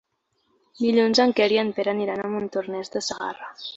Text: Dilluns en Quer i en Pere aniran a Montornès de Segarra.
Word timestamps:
Dilluns 0.79 1.21
en 1.25 1.35
Quer 1.39 1.47
i 1.57 1.59
en 1.65 1.71
Pere 1.81 1.93
aniran 1.93 2.25
a 2.25 2.33
Montornès 2.37 2.95
de 2.97 3.07
Segarra. 3.11 3.53